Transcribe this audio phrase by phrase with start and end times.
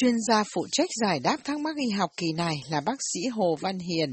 [0.00, 3.20] Chuyên gia phụ trách giải đáp thắc mắc y học kỳ này là bác sĩ
[3.36, 4.10] Hồ Văn Hiền,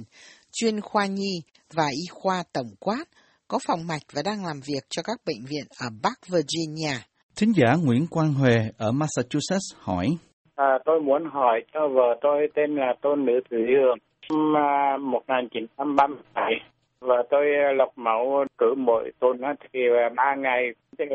[0.57, 1.33] chuyên khoa nhi
[1.77, 3.05] và y khoa tổng quát,
[3.47, 6.95] có phòng mạch và đang làm việc cho các bệnh viện ở Bắc Virginia.
[7.37, 10.07] Thính giả Nguyễn Quang Huệ ở Massachusetts hỏi.
[10.55, 13.97] À, tôi muốn hỏi cho vợ tôi tên là Tôn Nữ Thủy Hương,
[14.53, 16.51] năm 1937
[16.99, 17.45] và tôi
[17.75, 19.37] lọc máu cứ mỗi tuần
[19.73, 19.79] thì
[20.15, 20.61] ba ngày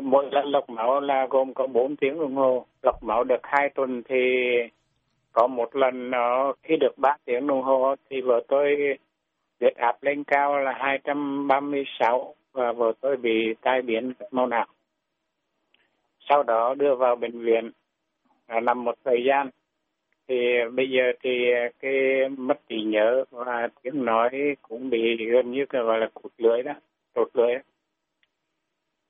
[0.02, 2.66] mỗi lần lọc máu là gồm có 4 tiếng đồng hồ.
[2.82, 4.16] Lọc máu được hai tuần thì
[5.32, 8.76] có một lần nó khi được 3 tiếng đồng hồ thì vợ tôi
[9.60, 14.66] huyết áp lên cao là 236 và vợ tôi bị tai biến màu não.
[16.28, 17.70] Sau đó đưa vào bệnh viện
[18.46, 19.50] à, nằm một thời gian.
[20.28, 20.36] Thì
[20.72, 21.30] bây giờ thì
[21.80, 26.62] cái mất trí nhớ và tiếng nói cũng bị gần như gọi là cụt lưỡi
[26.62, 26.72] đó
[27.14, 27.54] cụt lưỡi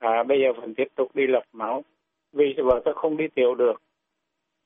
[0.00, 1.82] à, bây giờ vẫn tiếp tục đi lọc máu
[2.32, 3.82] vì vợ tôi không đi tiểu được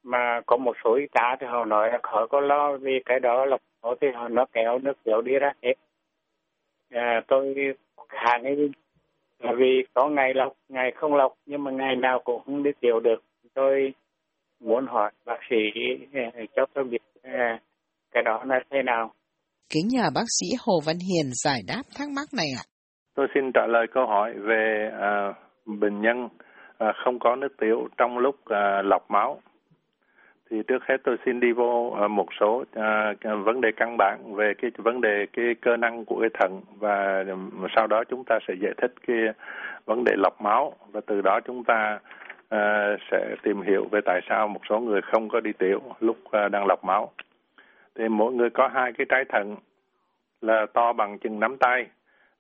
[0.03, 3.21] mà có một số y tá thì họ nói là khỏi có lo vì cái
[3.21, 5.75] đó lọc máu thì họ nó kéo nước tiểu đi ra hết
[6.91, 7.55] à, tôi
[8.09, 8.69] khá nghi
[9.39, 12.71] là vì có ngày lọc ngày không lọc nhưng mà ngày nào cũng không đi
[12.81, 13.23] tiểu được
[13.55, 13.95] tôi
[14.61, 15.57] muốn hỏi bác sĩ
[16.13, 17.61] à, cho tôi biết à,
[18.15, 19.13] cái đó là thế nào.
[19.69, 22.65] Kính nhờ bác sĩ Hồ Văn Hiền giải đáp thắc mắc này ạ.
[23.15, 25.33] Tôi xin trả lời câu hỏi về à,
[25.67, 26.29] bệnh nhân
[26.79, 29.41] à, không có nước tiểu trong lúc à, lọc máu.
[30.51, 34.35] Thì trước hết tôi xin đi vô à, một số à, vấn đề căn bản
[34.35, 37.25] về cái vấn đề cái cơ năng của cái thận và
[37.77, 39.17] sau đó chúng ta sẽ giải thích cái
[39.85, 41.99] vấn đề lọc máu và từ đó chúng ta
[42.49, 46.17] à, sẽ tìm hiểu về tại sao một số người không có đi tiểu lúc
[46.31, 47.13] à, đang lọc máu.
[47.95, 49.57] Thì mỗi người có hai cái trái thận
[50.41, 51.87] là to bằng chừng nắm tay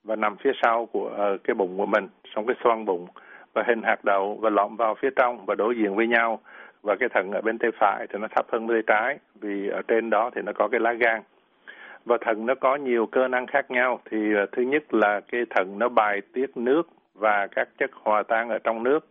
[0.04, 3.06] và nằm phía sau của ờ, cái bụng của mình, trong cái xoang bụng
[3.52, 6.40] và hình hạt đậu và lõm vào phía trong và đối diện với nhau.
[6.82, 9.68] Và cái thận ở bên tay phải thì nó thấp hơn bên tay trái vì
[9.68, 11.20] ở trên đó thì nó có cái lá gan.
[12.04, 15.44] Và thận nó có nhiều cơ năng khác nhau thì ờ, thứ nhất là cái
[15.50, 19.06] thận nó bài tiết nước và các chất hòa tan ở trong nước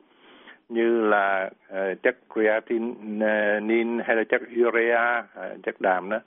[0.69, 6.19] như là uh, chất creatinine hay là chất urea, uh, chất đạm đó.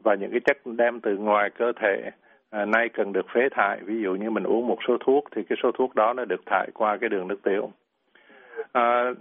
[0.00, 2.10] Và những cái chất đem từ ngoài cơ thể
[2.50, 3.80] À, nay cần được phế thải.
[3.84, 6.46] Ví dụ như mình uống một số thuốc thì cái số thuốc đó nó được
[6.46, 7.70] thải qua cái đường nước tiểu.
[8.72, 9.12] À,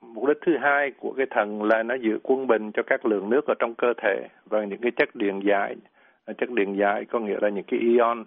[0.00, 3.30] mục đích thứ hai của cái thận là nó giữ quân bình cho các lượng
[3.30, 5.76] nước ở trong cơ thể và những cái chất điện giải.
[6.24, 8.24] À, chất điện giải có nghĩa là những cái ion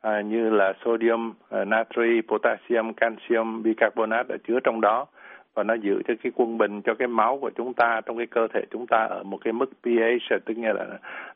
[0.00, 5.06] à, như là sodium, à, natri, potassium, calcium, bicarbonate ở chứa trong đó
[5.54, 8.26] và nó giữ cho cái quân bình cho cái máu của chúng ta trong cái
[8.26, 10.86] cơ thể chúng ta ở một cái mức pH tức nghĩa là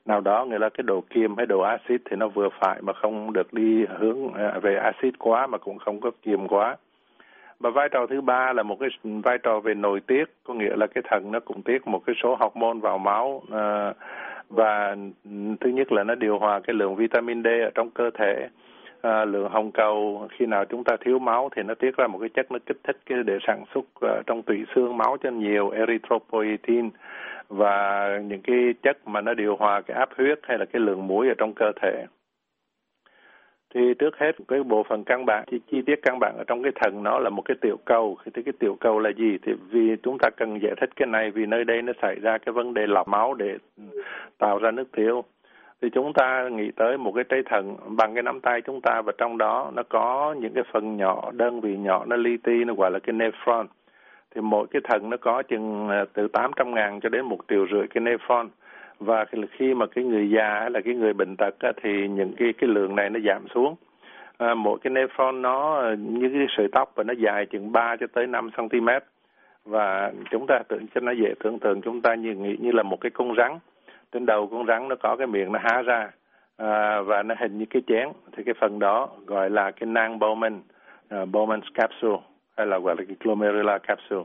[0.06, 2.92] nào đó nghĩa là cái độ kiềm hay độ axit thì nó vừa phải mà
[2.92, 6.76] không được đi hướng à, về axit quá mà cũng không có kiềm quá.
[7.60, 10.76] Và vai trò thứ ba là một cái vai trò về nội tiết có nghĩa
[10.76, 13.92] là cái thận nó cũng tiết một cái số hormone vào máu à,
[14.50, 14.96] và
[15.60, 18.48] thứ nhất là nó điều hòa cái lượng vitamin D ở trong cơ thể
[19.03, 22.19] à, lượng hồng cầu khi nào chúng ta thiếu máu thì nó tiết ra một
[22.19, 25.31] cái chất nó kích thích cái để sản xuất à, trong tủy xương máu cho
[25.31, 26.91] nhiều erythropoietin
[27.48, 31.06] và những cái chất mà nó điều hòa cái áp huyết hay là cái lượng
[31.06, 32.06] muối ở trong cơ thể.
[33.75, 36.62] Thì trước hết cái bộ phận căn bản chi, chi tiết căn bản ở trong
[36.62, 38.19] cái thận nó là một cái tiểu cầu.
[38.34, 41.30] Thì cái tiểu cầu là gì thì vì chúng ta cần giải thích cái này
[41.30, 43.56] vì nơi đây nó xảy ra cái vấn đề lọc máu để
[44.38, 45.25] tạo ra nước tiểu
[45.83, 49.03] thì chúng ta nghĩ tới một cái trái thận bằng cái nắm tay chúng ta
[49.03, 52.65] và trong đó nó có những cái phần nhỏ đơn vị nhỏ nó li ti
[52.65, 53.66] nó gọi là cái nephron.
[54.34, 57.66] Thì mỗi cái thận nó có chừng à, từ 800 ngàn cho đến một triệu
[57.72, 58.49] rưỡi cái nephron.
[59.00, 62.53] Và khi mà cái người già hay là cái người bệnh tật thì những cái
[62.53, 63.77] cái lượng này nó giảm xuống.
[64.39, 67.97] À, mỗi cái nephron nó à, như cái sợi tóc và nó dài chừng 3
[68.00, 68.89] cho tới 5 cm
[69.65, 72.83] và chúng ta tưởng cho nó dễ tưởng tượng chúng ta như nghĩ như là
[72.83, 73.59] một cái con rắn
[74.12, 76.10] trên đầu con rắn nó có cái miệng nó há ra
[76.56, 78.08] à, và nó hình như cái chén.
[78.36, 80.58] Thì cái phần đó gọi là cái nang Bowman
[81.14, 82.18] uh, Bowman's capsule
[82.56, 84.24] hay là gọi là cái glomerular capsule.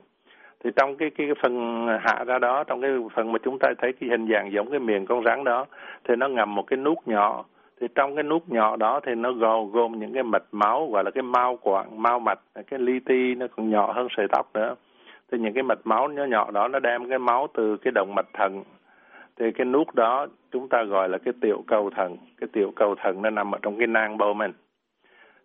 [0.64, 3.74] Thì trong cái, cái cái phần hạ ra đó trong cái phần mà chúng ta
[3.82, 5.66] thấy cái hình dạng giống cái miệng con rắn đó
[6.04, 7.46] thì nó ngầm một cái nút nhỏ.
[7.82, 11.04] Thì trong cái nút nhỏ đó thì nó gồm gồm những cái mạch máu gọi
[11.04, 14.50] là cái mao quản mao mạch cái li ti nó còn nhỏ hơn sợi tóc
[14.54, 14.76] nữa.
[15.32, 18.16] Thì những cái mạch máu nhỏ nhỏ đó nó đem cái máu từ cái động
[18.16, 18.64] mạch thận
[19.40, 22.96] thì cái nút đó chúng ta gọi là cái tiểu cầu thận cái tiểu cầu
[22.96, 24.52] thận nó nằm ở trong cái nang bầu mình.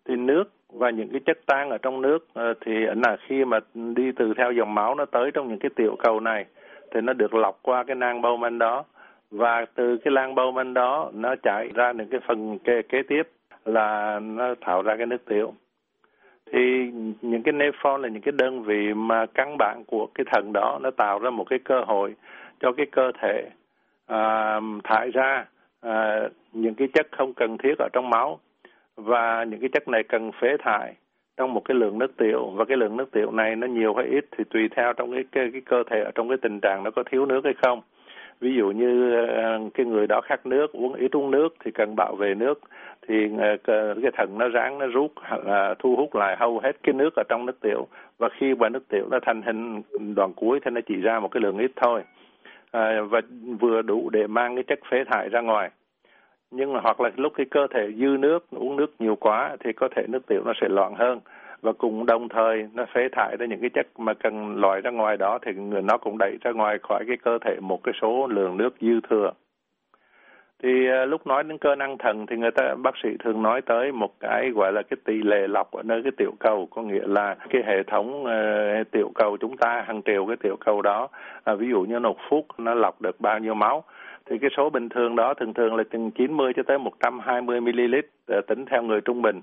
[0.05, 0.43] Thì nước
[0.73, 4.33] và những cái chất tan ở trong nước ờ, thì là khi mà đi từ
[4.37, 6.45] theo dòng máu nó tới trong những cái tiểu cầu này
[6.91, 8.83] thì nó được lọc qua cái nang bầu đó.
[9.31, 13.23] Và từ cái lang bầu đó nó chảy ra những cái phần kế, kế tiếp
[13.65, 15.53] là nó tạo ra cái nước tiểu.
[16.51, 16.91] Thì
[17.21, 20.79] những cái nephron là những cái đơn vị mà căn bản của cái thận đó
[20.81, 22.15] nó tạo ra một cái cơ hội
[22.59, 23.49] cho cái cơ thể
[24.09, 25.45] à, thải ra
[25.81, 28.39] à, những cái chất không cần thiết ở trong máu.
[28.95, 30.93] Và những cái chất này cần phế thải
[31.37, 32.51] trong một cái lượng nước tiểu.
[32.55, 35.23] Và cái lượng nước tiểu này nó nhiều hay ít thì tùy theo trong cái
[35.31, 37.81] cái, cái cơ thể ở trong cái tình trạng nó có thiếu nước hay không.
[38.39, 41.95] Ví dụ như ờ, cái người đó khát nước uống ít uống nước thì cần
[41.95, 42.61] bảo vệ nước.
[43.07, 43.57] Thì ờ,
[44.01, 45.11] cái thận nó ráng nó rút
[45.45, 47.87] là thu hút lại hầu hết cái nước ở trong nước tiểu.
[48.17, 49.81] Và khi mà nước tiểu nó thành hình
[50.15, 52.03] đoạn cuối thì nó chỉ ra một cái lượng ít thôi
[52.71, 53.21] à, và
[53.59, 55.69] vừa đủ để mang cái chất phế thải ra ngoài.
[56.51, 59.73] Nhưng mà hoặc là lúc cái cơ thể dư nước uống nước nhiều quá thì
[59.73, 61.19] có thể nước tiểu nó sẽ loạn hơn.
[61.61, 64.91] Và cùng đồng thời nó phế thải ra những cái chất mà cần loại ra
[64.91, 67.93] ngoài đó thì người nó cũng đẩy ra ngoài khỏi cái cơ thể một cái
[68.01, 69.31] số lượng nước dư thừa
[70.63, 73.61] thì ờ, lúc nói đến cơ năng thần thì người ta bác sĩ thường nói
[73.61, 76.81] tới một cái gọi là cái tỷ lệ lọc ở nơi cái tiểu cầu có
[76.81, 80.81] nghĩa là cái hệ thống uh, tiểu cầu chúng ta hàng triệu cái tiểu cầu
[80.81, 81.07] đó
[81.51, 83.83] uh, ví dụ như một phút nó lọc được bao nhiêu máu.
[84.25, 87.95] Thì cái số bình thường đó thường thường là chừng 90 cho tới 120 ml
[87.95, 89.41] uh, tính theo người trung bình.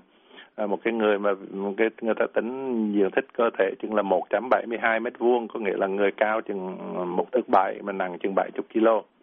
[0.55, 3.95] À, một cái người mà một cái người ta tính diện tích cơ thể chừng
[3.95, 6.77] là 1.72 mét vuông có nghĩa là người cao chừng
[7.15, 9.16] một thước bảy mà nặng chừng 70 kg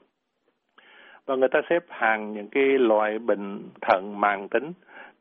[1.26, 4.72] và người ta xếp hàng những cái loại bệnh thận màng tính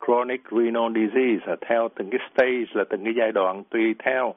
[0.06, 4.34] chronic renal disease à, theo từng cái stage là từng cái giai đoạn tùy theo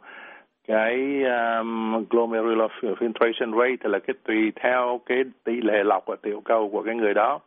[0.69, 6.41] cái um, glomerular filtration rate là cái tùy theo cái tỷ lệ lọc ở tiểu
[6.45, 7.41] cầu của cái người đó.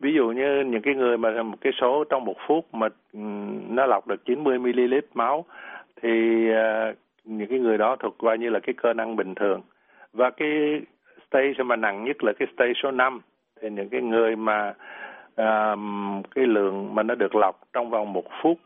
[0.00, 3.18] Ví dụ như những cái người mà một cái số trong một phút mà ừ,
[3.68, 5.44] nó lọc được 90 ml máu
[6.02, 9.60] thì uh, những cái người đó thuộc coi như là cái cơ năng bình thường.
[10.12, 10.80] Và cái
[11.28, 13.20] stage mà nặng nhất là cái stage số 5
[13.60, 14.74] thì những cái người mà
[15.36, 18.58] um, cái lượng mà nó được lọc trong vòng một phút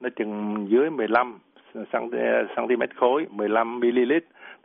[0.00, 1.38] nó chừng dưới 15
[1.74, 4.12] cm khối 15 ml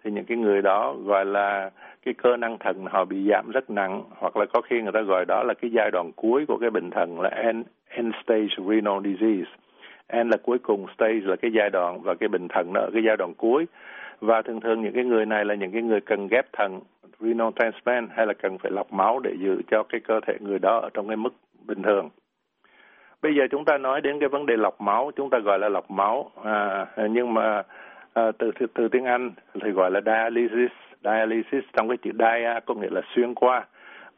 [0.04, 1.70] thì những cái người đó gọi là
[2.06, 5.02] cái cơ năng thận họ bị giảm rất nặng hoặc là có khi người ta
[5.02, 8.70] gọi đó là cái giai đoạn cuối của cái bệnh thận là end, end stage
[8.70, 9.52] renal disease.
[10.08, 13.04] End là cuối cùng stage là cái giai đoạn và cái bệnh thận ở cái
[13.06, 13.66] giai đoạn cuối.
[14.22, 16.80] Và thường thường những cái người này là những cái người cần ghép thận
[17.22, 20.60] renal transplant hay là cần phải lọc máu để giữ cho cái cơ thể người
[20.60, 21.34] đó ở trong cái mức
[21.66, 22.10] bình thường?
[23.22, 25.70] Bây giờ chúng ta nói đến cái vấn đề lọc máu chúng ta gọi là
[25.70, 27.64] lọc máu à, nhưng mà
[28.14, 29.32] à, từ, từ từ tiếng Anh
[29.62, 30.72] thì gọi là dialysis.
[31.04, 33.68] Dialysis trong cái chữ dia có nghĩa là xuyên qua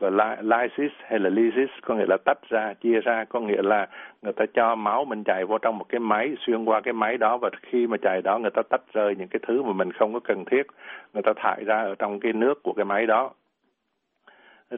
[0.10, 3.88] và lysis hay là lysis có nghĩa là tách ra chia ra có nghĩa là
[4.22, 7.18] người ta cho máu mình chạy vào trong một cái máy xuyên qua cái máy
[7.18, 9.92] đó và khi mà chạy đó người ta tách rời những cái thứ mà mình
[9.92, 10.64] không có cần thiết
[11.14, 13.32] người ta thải ra ở trong cái nước của cái máy đó.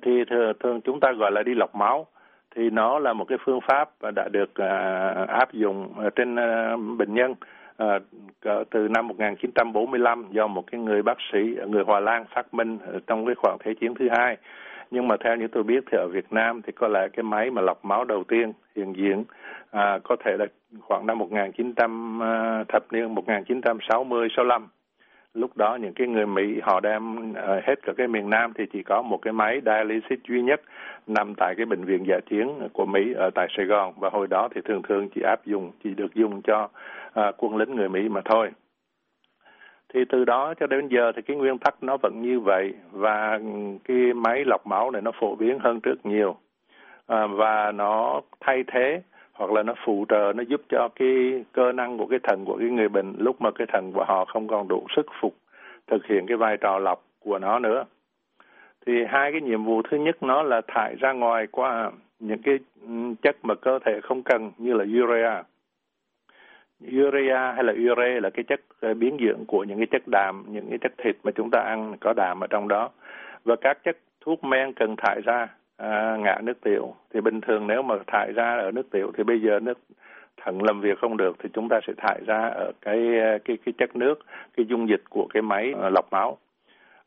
[0.01, 2.07] Thì thường, thường chúng ta gọi là đi lọc máu.
[2.55, 7.13] Thì nó là một cái phương pháp đã được uh, áp dụng trên uh, bệnh
[7.13, 7.33] nhân
[7.77, 7.99] à,
[8.71, 12.77] từ năm 1945 do một cái người bác sĩ người Hòa Lan phát minh
[13.07, 14.37] trong cái khoảng thế chiến thứ hai
[14.91, 17.51] nhưng mà theo như tôi biết thì ở Việt Nam thì có lẽ cái máy
[17.51, 19.23] mà lọc máu đầu tiên hiện diện
[19.71, 20.45] à, có thể là
[20.81, 24.67] khoảng năm 1900 à, thập niên 1960 65
[25.35, 28.63] lúc đó những cái người Mỹ họ đem à, hết cả cái miền Nam thì
[28.73, 30.61] chỉ có một cái máy dialysis duy nhất
[31.07, 33.93] nằm tại cái bệnh viện giả chiến của Mỹ ở tại Sài Gòn.
[33.97, 36.69] Và hồi đó thì thường thường chỉ áp dụng chỉ được dùng cho
[37.13, 38.51] à, quân lính người Mỹ mà thôi
[39.93, 43.39] thì từ đó cho đến giờ thì cái nguyên tắc nó vẫn như vậy và
[43.83, 46.35] cái máy lọc máu này nó phổ biến hơn trước nhiều.
[47.07, 49.01] À, và nó thay thế
[49.33, 52.57] hoặc là nó phụ trợ nó giúp cho cái cơ năng của cái thận của
[52.59, 55.35] cái người bệnh lúc mà cái thận của họ không còn đủ sức phục
[55.87, 57.83] thực hiện cái vai trò lọc của nó nữa.
[58.85, 62.59] Thì hai cái nhiệm vụ thứ nhất nó là thải ra ngoài qua những cái
[62.81, 62.87] ừ,
[63.21, 65.43] chất mà cơ thể không cần như là urea
[66.91, 68.61] urea hay là ure là cái chất
[68.97, 71.95] biến dưỡng của những cái chất đạm những cái chất thịt mà chúng ta ăn
[71.99, 72.89] có đạm ở trong đó.
[73.45, 76.95] Và các chất thuốc men cần thải ra à, ngã nước tiểu.
[77.13, 79.79] Thì bình thường nếu mà thải ra ở nước tiểu thì bây giờ nước
[80.41, 82.97] thận làm việc không được thì chúng ta sẽ thải ra ở cái
[83.45, 84.19] cái cái chất nước
[84.57, 86.37] cái dung dịch của cái máy à, lọc máu.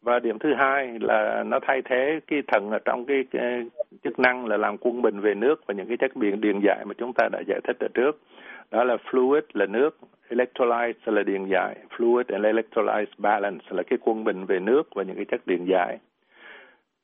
[0.03, 3.65] Và điểm thứ hai là nó thay thế cái thận ở trong cái, cái
[4.05, 6.85] chức năng là làm quân bình về nước và những cái chất điện điện giải
[6.85, 8.19] mà chúng ta đã giải thích ở trước
[8.71, 9.99] đó là fluid là nước
[10.29, 11.77] electrolyte là điện giải.
[11.97, 15.69] Fluid and electrolyte balance là cái quân bình về nước và những cái chất điện
[15.69, 15.99] giải.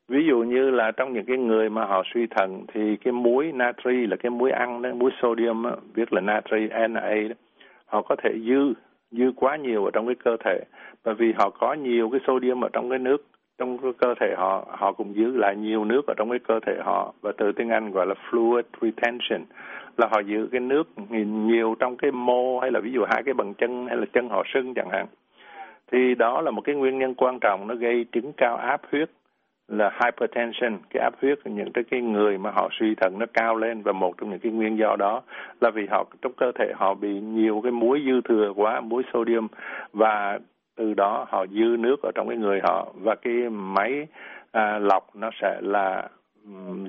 [0.09, 3.52] Ví dụ như là trong những cái người mà họ suy thận thì cái muối
[3.52, 6.88] natri là cái muối ăn đó muối sodium đó, viết là natri Na
[7.28, 7.35] đó,
[7.87, 8.75] họ có thể dư
[9.11, 10.61] dư quá nhiều ở trong cái cơ thể.
[11.04, 13.25] Bởi vì họ có nhiều cái sodium ở trong cái nước
[13.59, 16.61] trong cái cơ thể họ họ cũng giữ lại nhiều nước ở trong cái cơ
[16.66, 17.14] thể họ.
[17.21, 19.44] Và từ tiếng Anh gọi là fluid retention
[19.96, 23.34] là họ giữ cái nước nhiều trong cái mô hay là ví dụ hai cái
[23.34, 25.06] bàn chân hay là chân họ sưng chẳng hạn.
[25.92, 29.10] Thì đó là một cái nguyên nhân quan trọng nó gây chứng cao áp huyết
[29.68, 30.78] là hypertension.
[30.90, 33.92] Cái áp huyết những cái cái người mà họ suy thận nó cao lên và
[33.92, 35.22] một trong những cái nguyên do đó
[35.60, 39.02] là vì họ trong cơ thể họ bị nhiều cái muối dư thừa quá muối
[39.12, 39.48] sodium
[39.92, 40.38] và
[40.76, 44.06] từ đó họ dư nước ở trong cái người họ và cái máy
[44.52, 46.08] à, lọc nó sẽ là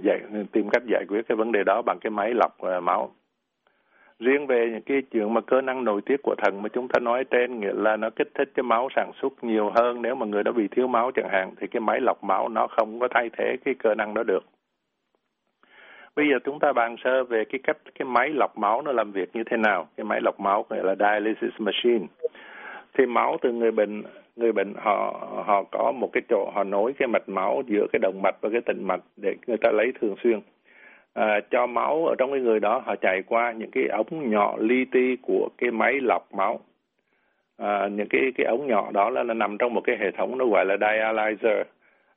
[0.04, 0.20] giải,
[0.52, 3.12] tìm cách giải quyết cái vấn đề đó bằng cái máy lọc uh, máu.
[4.20, 7.00] Riêng về những cái chuyện mà cơ năng nội tiết của thận mà chúng ta
[7.00, 10.02] nói trên nghĩa là nó kích thích cái máu sản xuất nhiều hơn.
[10.02, 12.68] Nếu mà người đó bị thiếu máu chẳng hạn thì cái máy lọc máu nó
[12.68, 14.44] không có thay thế cái cơ năng đó được.
[16.16, 19.12] Bây giờ chúng ta bàn sơ về cái cách cái máy lọc máu nó làm
[19.12, 19.88] việc như thế nào.
[19.98, 22.06] Cái máy lọc máu gọi là dialysis machine.
[22.94, 24.04] Thì máu từ người bệnh
[24.36, 28.00] người bệnh họ họ có một cái chỗ họ nối cái mạch máu giữa cái
[28.00, 30.40] động mạch và cái tĩnh mạch để người ta lấy thường xuyên.
[31.14, 34.56] À, cho máu ở trong cái người đó họ chạy qua những cái ống nhỏ
[34.60, 36.60] li ti của cái máy lọc máu.
[37.58, 40.38] À, những cái cái ống nhỏ đó là nó nằm trong một cái hệ thống
[40.38, 41.64] nó gọi là dialyzer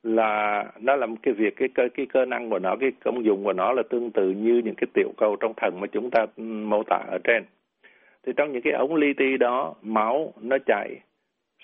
[0.03, 3.45] là nó làm cái việc cái cơ cái cơ năng của nó cái công dụng
[3.45, 6.27] của nó là tương tự như những cái tiểu cầu trong thận mà chúng ta
[6.37, 7.45] ừ, mô tả ở trên.
[8.27, 10.97] Thì trong những cái ống li ti đó máu nó chạy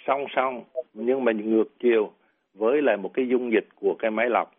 [0.07, 2.11] song song, nhưng mà ngược chiều
[2.55, 4.55] với lại một cái dung dịch của cái máy lọc.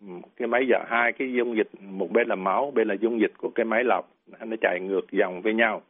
[0.00, 3.20] Ừ, cái máy giờ hai, cái dung dịch, một bên là máu, bên là dung
[3.20, 4.08] dịch của cái máy lọc.
[4.46, 5.82] Nó chạy ngược dòng với nhau.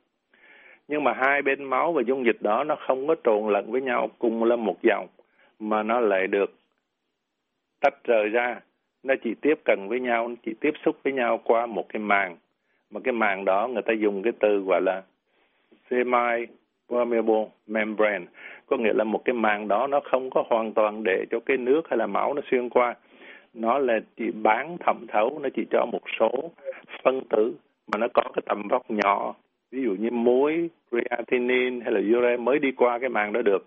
[0.88, 3.80] Nhưng mà hai bên máu và dung dịch đó nó không có trộn lẫn với
[3.80, 5.06] nhau, cùng là một dòng,
[5.58, 6.54] mà nó lại được
[7.80, 8.60] tách rời ra.
[9.02, 12.36] Nó chỉ tiếp cận với nhau, chỉ tiếp xúc với nhau qua một cái màng.
[12.90, 15.02] Mà cái màng đó người ta dùng cái từ gọi là
[15.90, 16.46] semi
[16.88, 18.24] permeable membrane
[18.68, 21.56] có nghĩa là một cái màng đó nó không có hoàn toàn để cho cái
[21.56, 22.94] nước hay là máu nó xuyên qua.
[23.54, 26.30] Nó là chỉ bán thẩm thấu, nó chỉ cho một số
[27.02, 27.54] phân tử
[27.92, 29.34] mà nó có cái tầm vóc nhỏ.
[29.70, 33.66] Ví dụ như muối, creatinine hay là ure mới đi qua cái màng đó được.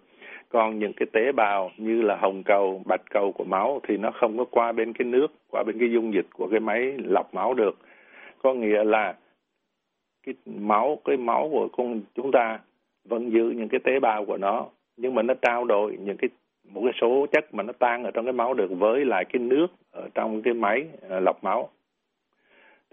[0.50, 4.12] Còn những cái tế bào như là hồng cầu, bạch cầu của máu thì nó
[4.12, 7.34] không có qua bên cái nước, qua bên cái dung dịch của cái máy lọc
[7.34, 7.78] máu được.
[8.44, 9.16] Có nghĩa là
[10.26, 12.60] cái máu cái máu của con chúng ta
[13.06, 14.66] vẫn giữ những cái tế bào của nó
[15.02, 16.30] nhưng mà nó trao đổi những cái
[16.70, 19.40] một cái số chất mà nó tan ở trong cái máu được với lại cái
[19.40, 21.70] nước ở trong cái máy ờ, lọc máu.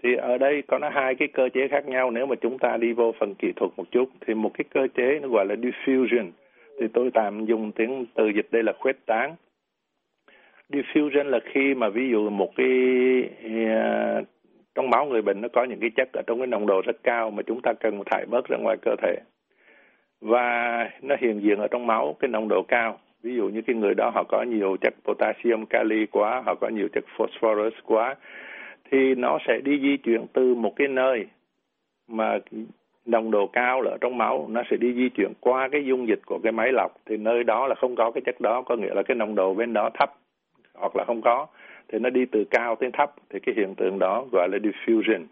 [0.03, 2.11] Thì ở đây có nó hai cái cơ chế khác nhau.
[2.11, 4.87] Nếu mà chúng ta đi vô phần kỹ thuật một chút thì một cái cơ
[4.95, 6.31] chế nó gọi là diffusion.
[6.79, 9.35] Thì tôi tạm dùng tiếng từ dịch đây là khuếch tán.
[10.69, 12.67] Diffusion là khi mà ví dụ một cái
[13.45, 14.27] uh,
[14.75, 17.03] trong máu người bệnh nó có những cái chất ở trong cái nồng độ rất
[17.03, 19.15] cao mà chúng ta cần thải bớt ra ngoài cơ thể
[20.21, 22.99] và nó hiện diện ở trong máu, cái nồng độ cao.
[23.23, 26.67] Ví dụ như cái người đó, họ có nhiều chất potassium, kali quá, họ có
[26.67, 28.15] nhiều chất phosphorus quá,
[28.91, 31.25] thì nó sẽ đi di chuyển từ một cái nơi
[32.07, 32.39] mà
[33.05, 36.19] nồng độ cao ở trong máu, nó sẽ đi di chuyển qua cái dung dịch
[36.25, 36.91] của cái máy lọc.
[37.05, 39.53] Thì nơi đó là không có cái chất đó, có nghĩa là cái nồng độ
[39.53, 40.13] bên đó thấp,
[40.73, 41.47] hoặc là không có.
[41.87, 45.25] Thì nó đi từ cao tới thấp, thì cái hiện tượng đó gọi là diffusion.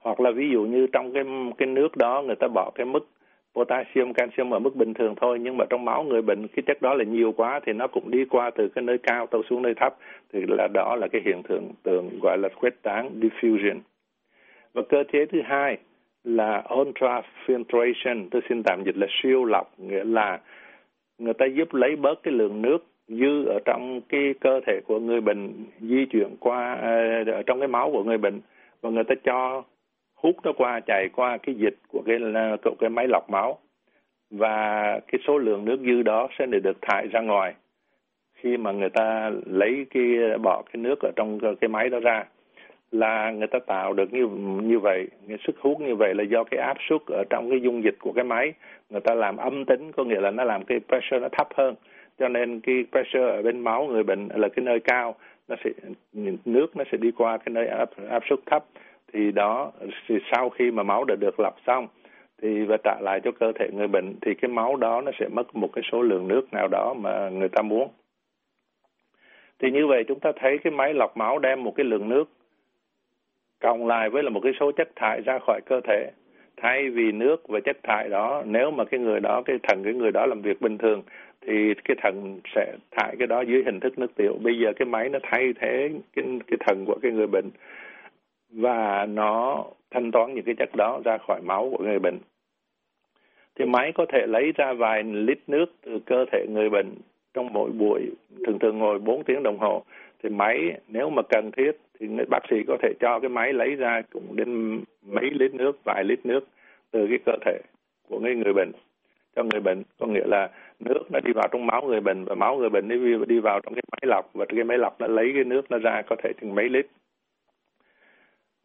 [0.00, 1.24] Hoặc là ví dụ như trong cái
[1.58, 3.08] cái nước đó, người ta bỏ cái mức
[3.56, 5.38] potassium canxium ở mức bình thường thôi.
[5.42, 8.10] Nhưng mà trong máu người bệnh, cái chất đó là nhiều quá thì nó cũng
[8.10, 9.96] đi qua từ cái nơi cao tàu xuống nơi thấp.
[10.32, 13.78] Thì là đó là cái hiện tượng tượng gọi là khuếch tán, diffusion.
[14.74, 15.78] Và cơ chế thứ hai
[16.24, 20.40] là ultrafiltration, tôi xin tạm dịch là siêu lọc, nghĩa là
[21.18, 25.00] người ta giúp lấy bớt cái lượng nước dư ở trong cái cơ thể của
[25.00, 28.40] người bệnh di chuyển qua à, ở trong cái máu của người bệnh.
[28.80, 29.62] Và người ta cho
[30.26, 33.58] hút nó qua, chảy qua cái dịch của cái ờ, của cái máy lọc máu.
[34.30, 37.54] Và cái số lượng nước dư đó sẽ được thải ra ngoài.
[38.34, 40.04] Khi mà người ta lấy cái,
[40.42, 42.24] bỏ cái nước ở trong cái máy đó ra,
[42.90, 44.28] là người ta tạo được như
[44.62, 45.08] như vậy.
[45.28, 47.96] Cái sức hút như vậy là do cái áp suất ở trong cái dung dịch
[48.00, 48.52] của cái máy.
[48.90, 51.74] Người ta làm âm tính, có nghĩa là nó làm cái pressure nó thấp hơn.
[52.18, 55.14] Cho nên cái pressure ở bên máu người bệnh là cái nơi cao.
[55.48, 55.70] Nó sẽ,
[56.44, 58.64] nước nó sẽ đi qua cái nơi áp áp suất thấp
[59.16, 59.72] thì đó,
[60.08, 61.86] thì sau khi mà máu đã được lọc xong,
[62.42, 65.28] thì và trả lại cho cơ thể người bệnh, thì cái máu đó nó sẽ
[65.28, 67.88] mất một cái số lượng nước nào đó mà người ta muốn.
[69.58, 72.24] Thì như vậy chúng ta thấy cái máy lọc máu đem một cái lượng nước
[73.60, 76.10] cộng lại với là một cái số chất thải ra khỏi cơ thể.
[76.56, 79.94] Thay vì nước và chất thải đó, nếu mà cái người đó, cái thần, cái
[79.94, 81.02] người đó làm việc bình thường,
[81.40, 84.38] thì cái thần sẽ thải cái đó dưới hình thức nước tiểu.
[84.42, 87.50] Bây giờ cái máy nó thay thế cái cái thần của cái người bệnh
[88.56, 92.18] và nó thanh toán những cái chất đó ra khỏi máu của người bệnh.
[93.54, 96.94] Thì máy có thể lấy ra vài lít nước từ cơ thể người bệnh
[97.34, 98.02] trong mỗi buổi,
[98.46, 99.82] thường thường ngồi 4 tiếng đồng hồ.
[100.22, 103.52] Thì máy, nếu mà cần thiết, thì người bác sĩ có thể cho cái máy
[103.52, 106.40] lấy ra cũng đến mấy lít nước, vài lít nước
[106.90, 107.60] từ cái cơ thể
[108.08, 108.72] của người người bệnh.
[109.36, 110.48] Cho người bệnh, có nghĩa là
[110.80, 112.96] nước nó đi vào trong máu người bệnh và máu người bệnh đi
[113.28, 114.30] đi vào trong cái máy lọc.
[114.34, 116.86] Và cái máy lọc nó lấy cái nước nó ra có thể chừng mấy lít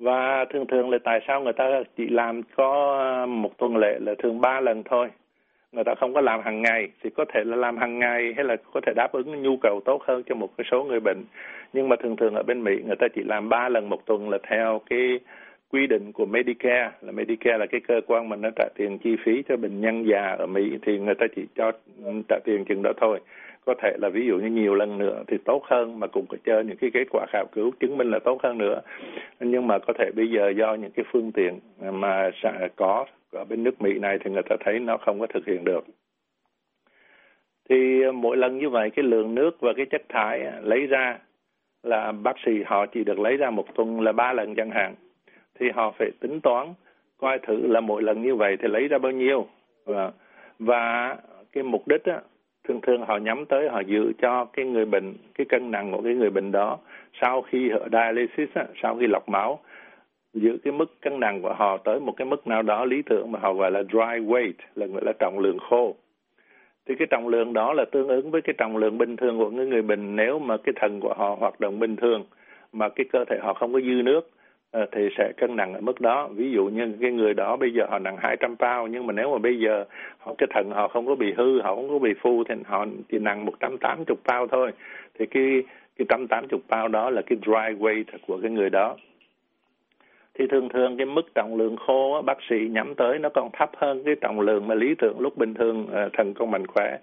[0.01, 4.13] và thường thường là tại sao người ta chỉ làm có một tuần lễ là
[4.19, 5.07] thường ba lần thôi.
[5.71, 8.45] Người ta không có làm hàng ngày thì có thể là làm hàng ngày hay
[8.45, 11.23] là có thể đáp ứng nhu cầu tốt hơn cho một cái số người bệnh.
[11.73, 14.29] Nhưng mà thường thường ở bên Mỹ, người ta chỉ làm ba lần một tuần
[14.29, 15.19] là theo cái
[15.71, 16.91] quy định của Medicare.
[17.01, 20.05] Là Medicare là cái cơ quan mà nó trả tiền chi phí cho bệnh nhân
[20.07, 21.71] già ở Mỹ, thì người ta chỉ cho
[22.29, 23.19] trả tiền chừng đó thôi
[23.65, 26.37] có thể là ví dụ như nhiều lần nữa thì tốt hơn mà cũng có
[26.43, 28.81] chơi những cái kết quả khảo cứu chứng minh là tốt hơn nữa.
[29.39, 32.31] Nhưng mà có thể bây giờ do những cái phương tiện mà
[32.75, 35.63] có ở bên nước Mỹ này thì người ta thấy nó không có thực hiện
[35.63, 35.85] được.
[37.69, 41.19] Thì mỗi lần như vậy cái lượng nước và cái chất thải lấy ra
[41.83, 44.95] là bác sĩ họ chỉ được lấy ra một tuần là ba lần chẳng hạn.
[45.59, 46.73] Thì họ phải tính toán
[47.17, 49.47] coi thử là mỗi lần như vậy thì lấy ra bao nhiêu.
[49.85, 50.11] Và
[50.59, 51.17] và
[51.51, 52.21] cái mục đích á,
[52.67, 56.01] thường thường họ nhắm tới họ giữ cho cái người bệnh cái cân nặng của
[56.01, 56.77] cái người bệnh đó
[57.21, 59.59] sau khi họ dialysis á, sau khi lọc máu
[60.33, 63.31] giữ cái mức cân nặng của họ tới một cái mức nào đó lý tưởng
[63.31, 65.95] mà họ gọi là dry weight là gọi là trọng lượng khô.
[66.85, 69.49] Thì cái trọng lượng đó là tương ứng với cái trọng lượng bình thường của
[69.49, 72.25] người người bệnh nếu mà cái thần của họ hoạt động bình thường
[72.73, 74.29] mà cái cơ thể họ không có dư nước.
[74.71, 76.29] Ờ, thì sẽ cân nặng ở mức đó.
[76.35, 79.31] Ví dụ như cái người đó bây giờ họ nặng 200 pound nhưng mà nếu
[79.31, 79.85] mà bây giờ
[80.17, 82.85] họ cái thận họ không có bị hư họ không có bị phu thì họ
[83.11, 84.71] chỉ nặng 180 pound thôi.
[85.19, 85.63] Thì cái
[85.97, 88.95] cái 180 pound đó là cái dry weight của cái người đó.
[90.33, 93.49] Thì thường thường cái mức trọng lượng khô á, bác sĩ nhắm tới nó còn
[93.53, 96.67] thấp hơn cái trọng lượng mà lý tưởng lúc bình thường uh, thần con mạnh
[96.67, 96.97] khỏe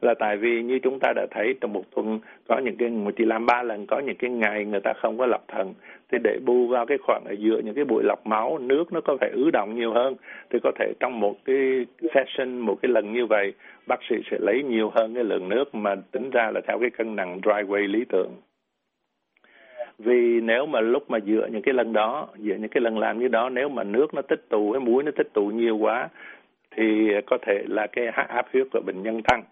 [0.00, 3.10] là tại vì như chúng ta đã thấy trong một tuần, có những cái một
[3.16, 5.74] chỉ làm ba lần, có những cái ngày người ta không có lọc thận
[6.12, 9.00] thì để bù vào cái khoảng ở giữa những cái buổi lọc máu, nước nó
[9.00, 10.14] có thể ứ động nhiều hơn,
[10.50, 13.52] thì có thể trong một cái session, một cái lần như vậy,
[13.86, 16.90] bác sĩ sẽ lấy nhiều hơn cái lượng nước mà tính ra là theo cái
[16.90, 18.30] cân nặng dry weight lý tưởng.
[19.98, 23.18] Vì nếu mà lúc mà dựa những cái lần đó dựa những cái lần làm
[23.18, 26.08] như đó, nếu mà nước nó tích tụ, cái muối nó tích tụ nhiều quá,
[26.76, 29.42] thì có thể là cái áp huyết của bệnh nhân tăng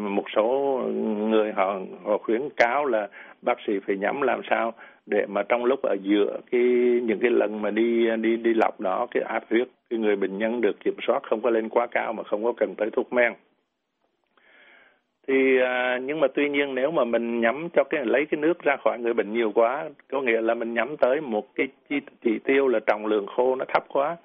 [0.00, 0.80] một số
[1.16, 3.08] người họ họ khuyến cáo là
[3.42, 4.72] bác sĩ phải nhắm làm sao
[5.06, 6.60] để mà trong lúc ở giữa cái
[7.02, 10.38] những cái lần mà đi đi đi lọc đó cái áp huyết cái người bệnh
[10.38, 13.12] nhân được kiểm soát không có lên quá cao mà không có cần tới thuốc
[13.12, 13.32] men.
[15.28, 18.62] Thì à, nhưng mà tuy nhiên nếu mà mình nhắm cho cái lấy cái nước
[18.62, 22.00] ra khỏi người bệnh nhiều quá có nghĩa là mình nhắm tới một cái chỉ,
[22.22, 24.16] chỉ tiêu là trọng lượng khô nó thấp quá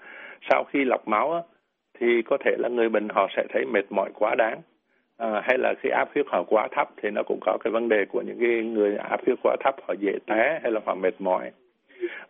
[0.49, 1.41] sau khi lọc máu á,
[1.99, 4.61] thì có thể là người bệnh họ sẽ thấy mệt mỏi quá đáng
[5.19, 7.89] à, hay là khi áp huyết họ quá thấp thì nó cũng có cái vấn
[7.89, 10.95] đề của những cái người áp huyết quá thấp họ dễ té hay là họ
[10.95, 11.51] mệt mỏi.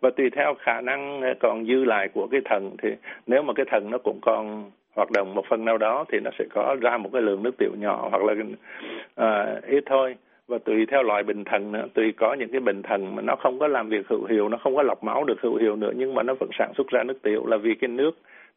[0.00, 2.88] Và tùy theo khả năng ờ, còn dư lại của cái thần thì
[3.26, 6.30] nếu mà cái thần nó cũng còn hoạt động một phần nào đó thì nó
[6.38, 10.16] sẽ có ra một cái lượng nước tiểu nhỏ hoặc là uh, ít thôi.
[10.48, 13.36] Và tùy theo loại bệnh thần nữa tùy có những cái bệnh thần mà nó
[13.36, 15.92] không có làm việc hữu hiệu nó không có lọc máu được hữu hiệu nữa
[15.96, 18.10] nhưng mà nó vẫn sản xuất ra nước tiểu là vì cái nước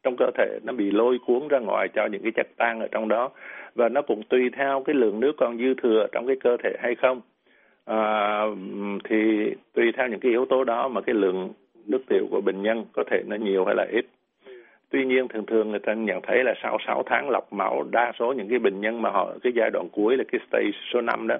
[0.04, 2.88] trong cơ thể nó bị lôi cuốn ra ngoài cho những cái chất tan ở
[2.90, 3.30] trong đó.
[3.74, 6.70] Và nó cũng tùy theo cái lượng nước còn dư thừa trong cái cơ thể
[6.82, 7.20] hay không.
[7.84, 8.42] À,
[9.04, 11.52] thì tùy theo những cái yếu tố đó mà cái lượng
[11.86, 14.06] nước tiểu của bệnh nhân có thể nó nhiều hay là ít.
[14.90, 18.12] Tuy nhiên thường thường người ta nhận thấy là sau 6 tháng lọc máu đa
[18.18, 21.00] số những cái bệnh nhân mà họ cái giai đoạn cuối là cái stage số
[21.00, 21.36] 5 đó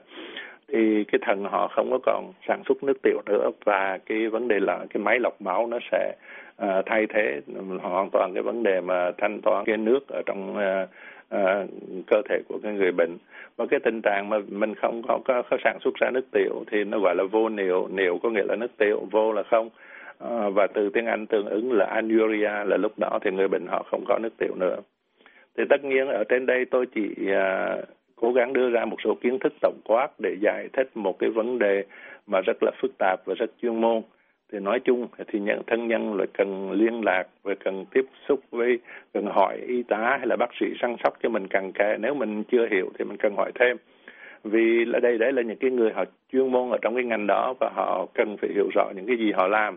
[0.69, 3.51] thì cái thần họ không có còn sản xuất nước tiểu nữa.
[3.65, 6.15] Và cái vấn đề là cái máy lọc máu nó sẽ
[6.57, 7.41] Ờ, thay thế
[7.83, 10.87] hoàn toàn cái vấn đề mà thanh toán cái nước ở trong ờ,
[11.29, 11.67] ờ,
[12.07, 13.17] cơ thể của cái người bệnh.
[13.57, 16.65] Và cái tình trạng mà mình không có, có, có sản xuất ra nước tiểu
[16.71, 17.89] thì nó gọi là vô niệu.
[17.91, 19.69] Niệu có nghĩa là nước tiểu vô là không.
[20.19, 23.67] À, và từ tiếng Anh tương ứng là anuria là lúc đó thì người bệnh
[23.67, 24.77] họ không có nước tiểu nữa.
[25.57, 27.77] Thì tất nhiên ở trên đây tôi chỉ à,
[28.17, 31.31] cố gắng đưa ra một số kiến thức tổng quát để giải thích một cái
[31.31, 31.85] vấn đề
[32.27, 34.03] mà rất là phức tạp và rất chuyên môn
[34.55, 38.41] thì nói chung thì những thân nhân là cần liên lạc và cần tiếp xúc
[38.51, 38.79] với
[39.15, 42.15] cần hỏi y tá hay là bác sĩ săn sóc cho mình càng kề nếu
[42.15, 43.77] mình chưa hiểu thì mình cần hỏi thêm.
[44.45, 47.27] Vì là đây đấy là những cái người họ chuyên môn ở trong cái ngành
[47.27, 49.77] đó và họ cần phải hiểu rõ những cái gì họ làm.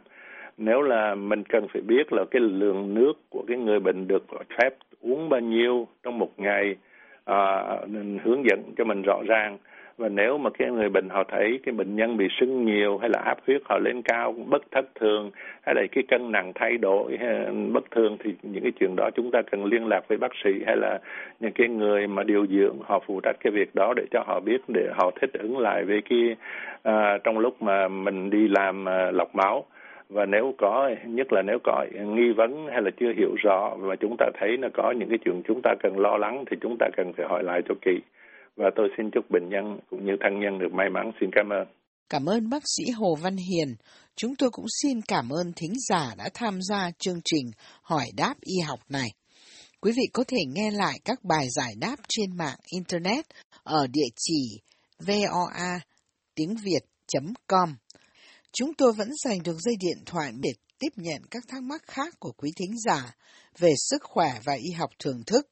[0.57, 4.25] Nếu là mình cần phải biết là cái lượng nước của cái người bệnh được
[4.59, 4.69] phép
[5.01, 6.75] uống bao nhiêu trong một ngày
[7.25, 7.63] à,
[8.23, 9.57] hướng dẫn cho mình rõ ràng
[9.97, 13.09] và nếu mà cái người bệnh họ thấy cái bệnh nhân bị sưng nhiều hay
[13.09, 15.31] là áp huyết họ lên cao bất thất thường
[15.61, 17.17] hay là cái cân nặng thay đổi
[17.73, 20.51] bất thường thì những cái chuyện đó chúng ta cần liên lạc với bác sĩ
[20.65, 20.99] hay là
[21.39, 24.39] những cái người mà điều dưỡng họ phụ trách cái việc đó để cho họ
[24.39, 26.35] biết để họ thích ứng lại với cái
[26.83, 29.65] à, trong lúc mà mình đi làm à, lọc máu.
[30.09, 33.95] Và nếu có nhất là nếu có nghi vấn hay là chưa hiểu rõ và
[33.95, 36.75] chúng ta thấy nó có những cái chuyện chúng ta cần lo lắng thì chúng
[36.79, 37.99] ta cần phải hỏi lại cho kỹ
[38.57, 41.49] và tôi xin chúc bệnh nhân cũng như thân nhân được may mắn xin cảm
[41.49, 41.67] ơn
[42.09, 43.75] Cảm ơn bác sĩ Hồ Văn Hiền.
[44.15, 48.35] Chúng tôi cũng xin cảm ơn thính giả đã tham gia chương trình hỏi đáp
[48.41, 49.09] y học này.
[49.81, 53.25] Quý vị có thể nghe lại các bài giải đáp trên mạng Internet
[53.63, 54.59] ở địa chỉ
[54.99, 55.79] voa
[56.35, 57.75] tiếng Việt.com.
[58.51, 62.13] Chúng tôi vẫn dành được dây điện thoại để tiếp nhận các thắc mắc khác
[62.19, 63.15] của quý thính giả
[63.59, 65.47] về sức khỏe và y học thường thức.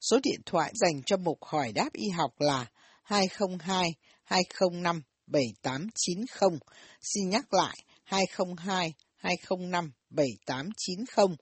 [0.00, 2.66] Số điện thoại dành cho mục hỏi đáp y học là
[3.02, 6.58] 202 205 7890.
[7.00, 11.36] Xin nhắc lại 202 205 7890.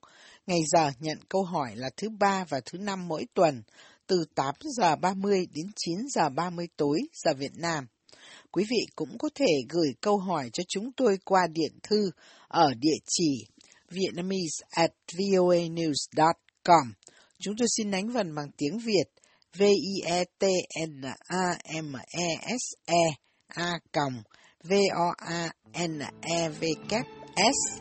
[0.47, 3.63] Ngày giờ nhận câu hỏi là thứ ba và thứ năm mỗi tuần,
[4.07, 7.87] từ 8 giờ 30 đến 9 giờ 30 tối giờ Việt Nam.
[8.51, 12.11] Quý vị cũng có thể gửi câu hỏi cho chúng tôi qua điện thư
[12.49, 13.47] ở địa chỉ
[13.91, 16.93] vietnamese at voanews.com.
[17.43, 19.05] Chúng tôi xin đánh vần bằng tiếng Việt.
[19.59, 20.49] V-I-E-T-N-A-M-E-S-E
[23.49, 24.23] a còng
[24.65, 26.93] v o a n e v k
[27.37, 27.81] s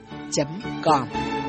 [0.84, 1.47] com.